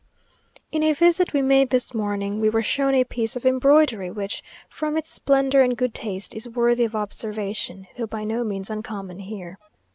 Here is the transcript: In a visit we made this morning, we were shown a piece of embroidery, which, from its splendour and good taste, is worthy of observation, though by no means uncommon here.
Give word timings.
In 0.71 0.81
a 0.81 0.93
visit 0.93 1.31
we 1.31 1.43
made 1.43 1.69
this 1.69 1.93
morning, 1.93 2.39
we 2.41 2.49
were 2.49 2.63
shown 2.63 2.95
a 2.95 3.03
piece 3.03 3.35
of 3.35 3.45
embroidery, 3.45 4.09
which, 4.09 4.41
from 4.67 4.97
its 4.97 5.11
splendour 5.11 5.61
and 5.61 5.77
good 5.77 5.93
taste, 5.93 6.33
is 6.33 6.49
worthy 6.49 6.85
of 6.85 6.95
observation, 6.95 7.85
though 7.99 8.07
by 8.07 8.23
no 8.23 8.43
means 8.43 8.71
uncommon 8.71 9.19
here. 9.19 9.59